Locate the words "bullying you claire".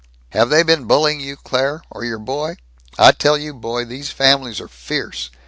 0.85-1.83